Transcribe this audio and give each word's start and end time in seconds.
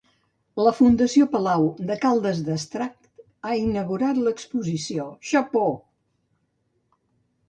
La 0.67 0.71
Fundació 0.75 1.25
Palau 1.33 1.65
de 1.89 1.97
Caldes 2.05 2.39
d'Estrac 2.47 2.95
ha 3.49 3.53
inaugurat 3.65 4.21
l'exposició 4.29 5.05
Chapeau! 5.33 5.77